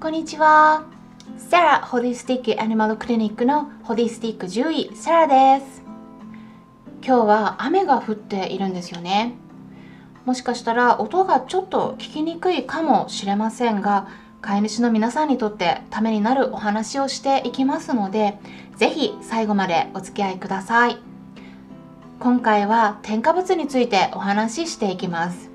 [0.00, 0.84] こんにちは。
[1.36, 5.82] サラホリスティックアニマルクリニックのホリスティック獣医サラです。
[7.04, 9.34] 今日は雨が降っているんですよね。
[10.24, 14.06] もしかしたら音がちょっと聞きにくいかもしれませんが、
[14.40, 18.38] 飼い主の皆さんにとってためになるお話をしていきますので、
[18.76, 20.98] ぜひ最後までお付き合いください。
[22.20, 25.47] 今回は添加物についてお話ししていきます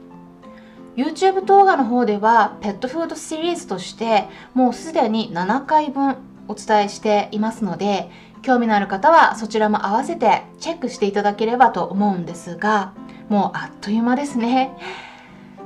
[0.95, 8.09] YouTube 動画の方ではペットフードシリーズとしてもうすでに7回分お伝えしていますので
[8.41, 12.93] 興味のある方はそちらも合わせてチェックしていただければと思うんですが
[13.29, 14.77] もうあっという間ですね。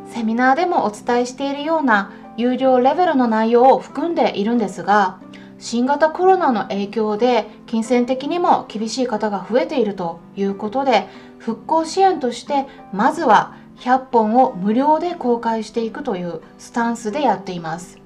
[0.08, 5.20] セミナーでもお伝えしているような有料レベルの内容を含んでいるんですが
[5.60, 11.08] 新型コロナの影響で金銭的にも厳しい方が増えているということで
[11.40, 18.00] 復興支援としてまずは100本を無料で公開していくというスタンスでやっています。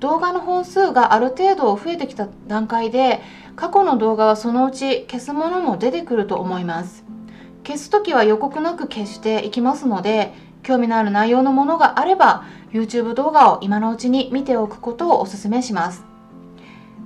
[0.00, 3.22] 動画の本数がある程度増えてきた段階で
[3.56, 7.04] 過去の動画はそのうち消すものも出てくると思います。
[7.66, 16.04] 消す時は予告なく消していきますので興味のある内容のものがあれば YouTube 動画を今のうちに見ておくことをお勧めします。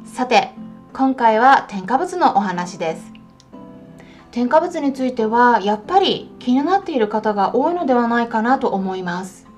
[0.04, 0.52] さて
[0.92, 3.09] 今回は添加物のお話です。
[4.30, 9.48] 添加物についてはやっぱり気になっている方が多いのではないかなと思います。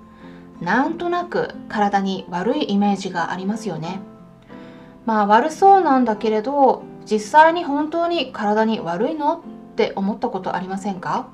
[0.61, 4.01] なんとなく体に悪いイメージがありますよね。
[5.05, 9.41] まあ悪そうなんだけれど実際に本当に体に悪いのっ
[9.75, 11.27] て思ったことありませんか？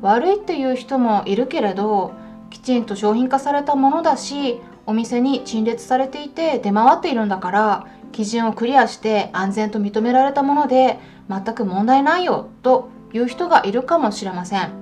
[0.00, 2.12] 悪いっていう人もいるけれど
[2.50, 14.72] きちんと商品化されたものだしお店に陳列されていて出回っているんだから基準をクリアして安全と認められたもので全く問題ないよという人がいるかもしれません。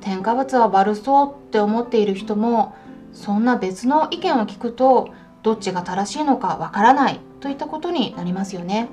[0.00, 2.74] 添加物は悪そうって思っている人も
[3.12, 5.10] そんな別の意見を聞くと
[5.42, 8.88] どっちが正しいのかわからないといったことになりますよね。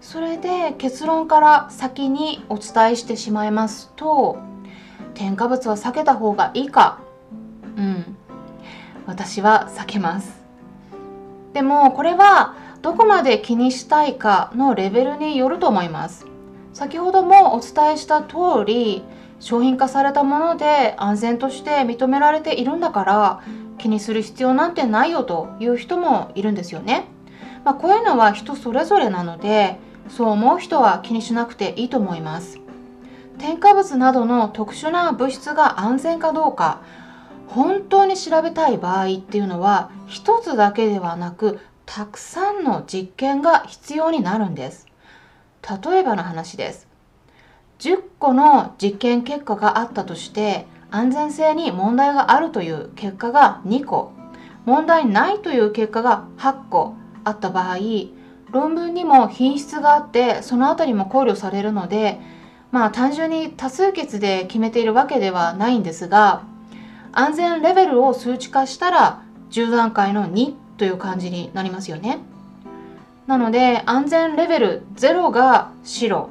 [0.00, 4.38] それで結論から先にお伝えしてしまいますと
[5.14, 7.00] 添加物は避けた方がいいか。
[7.76, 8.16] うん。
[9.06, 10.42] 私は避けます。
[11.52, 16.26] でもこれはどこまで気にしたいかのレベルによると思います。
[16.72, 19.04] 先ほどもお伝えした通り
[19.38, 23.40] 商品化されたもので安全として認められているんだから
[23.78, 27.06] 気にする必要なんてないよという人もいるんですよね、
[27.64, 29.78] まあ、こういうのは人それぞれなので
[30.08, 32.58] そう思う人は気にしなくていいと思います。
[33.38, 36.80] 添加物などの特殊な物質が安全かどうか
[37.48, 44.86] 本当に調べたい場合っていうのは一つだけではなくたくさんの実験が必要になるんです。
[45.84, 46.88] 例えばの話です。
[47.78, 54.12] 10個の実験結果があったとして安全性に問題があるという結果が2個。
[54.64, 56.94] 問題ないという結果が8個
[57.24, 57.78] あった場合
[58.50, 62.20] 論文にも品質があってその辺りも考慮されるので
[62.70, 66.44] まあ単純に多数決で決めているわけではないんですが
[67.12, 72.18] 安全レベルを数値化したら10段階の2という感じになりますよね。
[73.28, 76.28] なので安全レベル0が白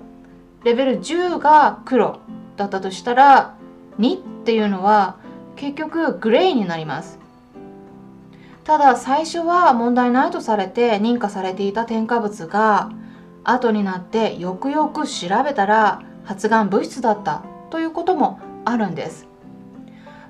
[0.65, 2.19] レベル10が黒
[2.57, 3.55] だったとしたら
[3.97, 5.15] 2っていうのは
[5.55, 7.17] 結局グレーになります。
[8.65, 12.91] ただ最初は問題ないとされて認可されていた添加物が
[13.45, 19.27] 後になってよくよく調べたら発がん物質だったということもあるんです。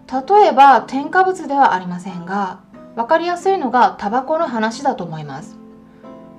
[0.05, 2.59] 例えば添加物ではありませんが
[2.95, 5.57] 分かりやすいのがタバコの話だと思います。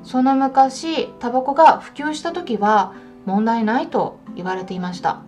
[0.02, 2.92] その昔タバコが普及した時は
[3.24, 5.20] 問題ないと言われていました。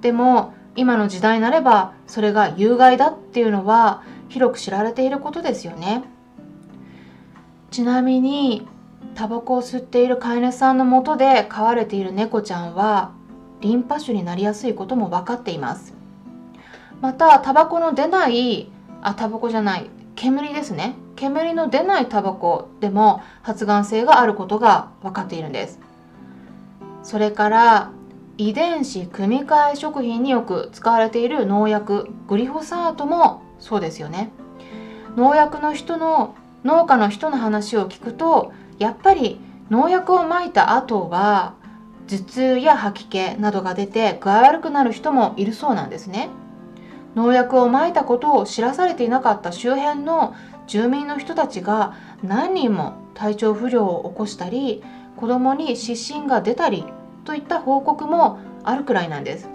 [0.00, 6.04] でも今の時代になればそれが有害だっていうのは広く知られていることですよね。
[7.70, 8.66] ちなみに
[9.14, 13.12] タバコを吸っている飼い主さんのもとで飼われている猫ちゃんは
[13.60, 15.94] リンパ腫になりやすいことも分かっています。
[17.00, 18.70] またタバコの出ない
[19.02, 20.96] あタバコじゃない煙ですね。
[21.14, 25.78] 煙の出ないタバコでも発がん性があることが分かっているんです。
[27.04, 27.90] それから
[28.36, 34.30] 遺伝子組み換え食品によく使われている農薬グリホサートもそうですよね。
[35.14, 36.34] 農薬の人の
[36.64, 39.38] 農家の人の話を聞くとやっぱり
[39.70, 41.54] 農薬をまいた後は
[42.08, 46.28] 頭痛や吐き気などが出て具合悪くなる人もいるそうなんですね。
[47.14, 50.34] 農薬をまいたことを知らされていなかった周辺の
[50.66, 54.82] 住民の人たちが何人も体調不良を起こしたり
[55.16, 56.84] 子供に失神が出たり
[57.24, 59.48] といった報告もあるくらいなんです。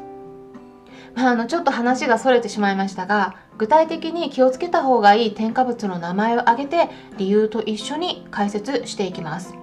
[1.16, 9.54] まあ、あのちょっと話がそれてしまいましたが具体的に気をつけた方がいい添加物の名前を挙げて理由と一緒に解説していきます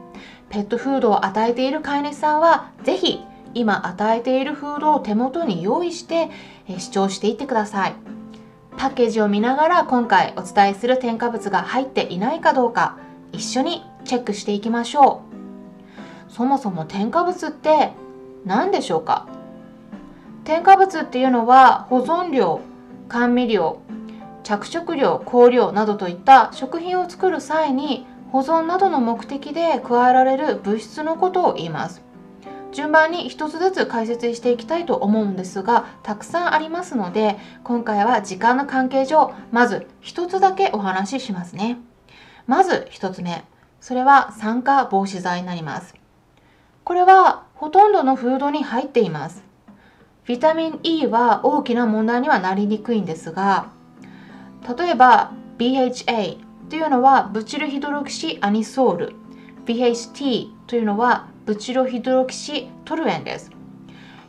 [0.49, 3.21] ペットフードを与えている飼い主さんはぜひ
[3.53, 6.31] 今与えているフードを手元に用意して
[6.79, 7.95] 視聴していってください。
[8.77, 12.97] パッケージを見ながら今回お伝えする添加物が入っていないかどうか
[13.33, 15.23] 一緒にチェックしていきましょ
[16.29, 16.33] う。
[16.33, 17.93] そもそも添加物って
[18.45, 19.27] 何でしょうか？
[20.45, 22.61] 添加物っていうのは保存料
[23.09, 23.81] 甘味料
[24.43, 32.01] 着色料香料などといった食品を作る際に保存などの目的で加えられる物質のことを言います。
[32.73, 41.79] 順番に一つずつ解説していきたいと思うんですがたくさんありますので今回は時間の関係上まず一つだけお話ししますね。
[42.47, 43.45] まず一つ目。
[43.81, 45.95] それは酸化防止剤になります。
[46.85, 49.43] これはほとんどのフードに入っています。
[50.27, 53.71] ビタミン E は大きな問題にはなりにくいんですが
[54.79, 56.39] 例えば BHA
[56.69, 59.13] というのはブチルヒドロキシアニソール。
[59.67, 63.51] BHT というのはブチロヒドロキシトルエンです。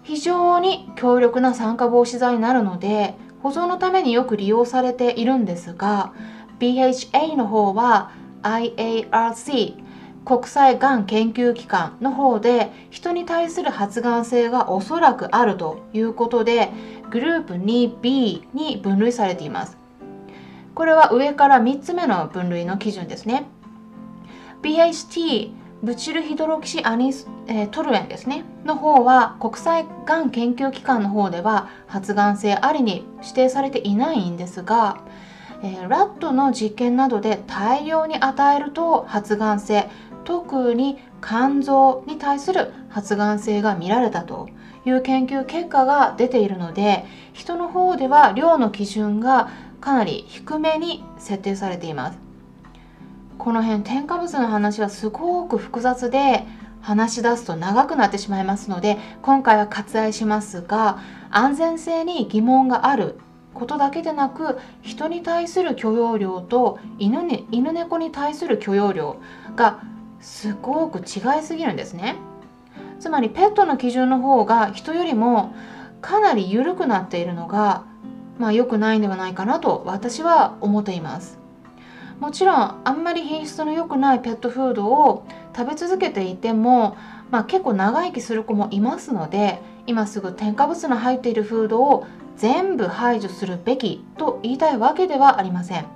[0.01, 3.13] 非常に強力な酸化防止剤になるので
[3.43, 6.13] 保存のためによく利用されているんですが
[6.57, 8.09] BHA の方は
[8.41, 9.75] IARC
[10.25, 16.71] 国際がん研究機関の方で人に対する発がん性がおそらくあるということで
[17.11, 19.77] グループ 2B に分類されています。
[20.73, 23.45] これは上から3つ目の分類の基準ですね。
[24.63, 35.03] BHT ブチルヒドロキシアニス、えー、トルエンですねの方は国際がん研究機関の方では発がん性ありに指定されていないんですが、
[35.63, 39.89] えー、ラットの実験などで大量に与えると発がん性
[40.23, 44.49] 特に肝臓に対する発がん性が見られたと
[44.85, 49.49] いう研究結果が出ているので人の方では量の基準が
[49.79, 52.30] かなり低めに設定されています。
[53.41, 56.45] この辺添加物の話はすごく複雑で
[56.79, 60.99] 話し出すと長くなってしまいますので今回は割愛しますが
[61.31, 63.17] 安全性に疑問がある
[63.55, 69.17] ことだけでなく人に対する許容量と犬に犬猫に対する許容量
[69.55, 69.81] が
[70.19, 72.17] すごく違いすぎるんですね。
[72.99, 75.55] つまりペットの基準の方が人よりも
[75.99, 77.85] かなり緩くなっているのが
[78.37, 81.40] まあ良くないんではないかなと私は思っています。
[82.21, 85.25] もちろんあんまり品質の良くないペットフードを
[85.57, 86.95] 食べ続けていても、
[87.31, 92.05] まあ、結構長生きする子もいますので今すぐ添加物の入っているフードを
[92.37, 95.87] 全部排除するべきと言いたいわけではありません。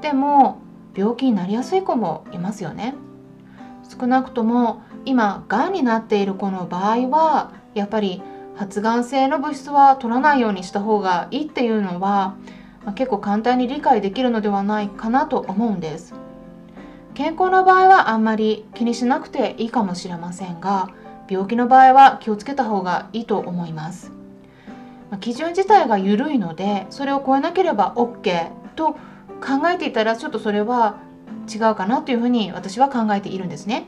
[0.00, 0.58] でも
[0.96, 2.94] 病気になりやすい子もいますよね。
[3.90, 8.22] 少なくとも今がんになっている子の場合はやっぱり
[8.56, 12.36] 発がん性の物質は取らないようにした方がいいっていうのは、
[12.88, 16.14] まあ、結構簡単に理解できるのではないかなと思うんです。
[17.12, 20.88] 健康な場合はあんまり気にしなくていいかもしれませんが
[21.28, 24.10] 病気の場合は気をつけた方がいいと思います。
[25.20, 28.98] 基準自体が緩いのでそれを超えなければ OK と考
[29.70, 30.96] えていたらちょっとそれは
[31.46, 33.84] 違うかなというふうに私は考えているんですね。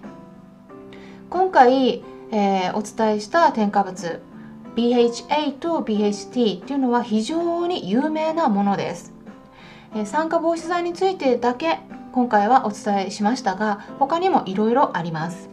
[1.30, 4.20] 今回、えー、お伝えした添加物
[4.76, 9.12] BHA と BHT というのは非常に有名なものです、
[10.04, 11.80] 酸化防止剤についてだけ
[12.12, 15.50] 今回はお伝えしましたが他にもいろいろあります。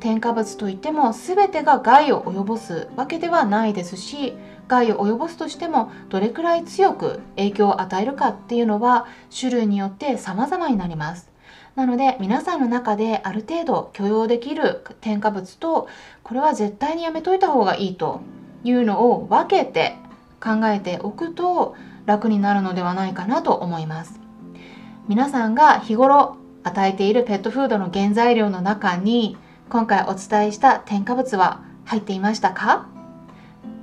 [0.00, 4.34] 添加物といっても全てが害を及ぼすわけではないですし
[4.68, 9.06] 害を及ぼすとしてもどれくらい強く影響を与えるかっていうのは
[9.38, 11.30] 種類によって様々になります。
[11.74, 15.88] なので皆さんの中である程度許容できる添加物と
[16.22, 18.20] これは絶対にやめといた方がいいと
[18.64, 19.96] いうのを分けて
[20.42, 24.18] 考えておくと楽になるのではないかなと思います。
[25.08, 29.36] 皆さんが日頃与えているペットフードの原材料の中に
[29.68, 32.88] 今回お伝えした添加物は入っていましたか？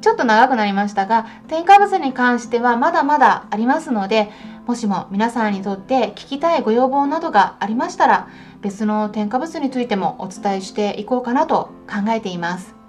[0.01, 4.31] ちょっと長くなりましたが添加物に関してはまだまだありますので
[4.65, 8.27] もしも皆さんにとって聞きたいご要望などがありましたら
[8.61, 12.80] 別の添加物についてもお伝えしていこうかなと考えています。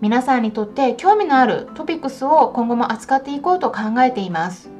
[0.00, 4.70] 皆さんにとって興味のあるトピックスを今後も扱っていこうと考えています。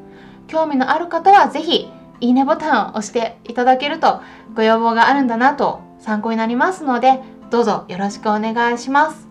[0.47, 4.21] 興味のある方は是非いいねボタンを押していただけると
[4.55, 9.29] ご要望があるんだなと参考になりますのでどうぞよろしくお願いします。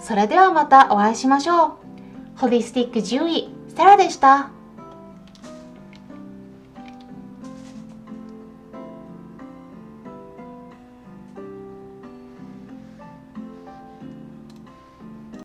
[0.00, 1.72] それではまたお会いしましょう。
[2.36, 4.50] ホリスティック獣医セラでした。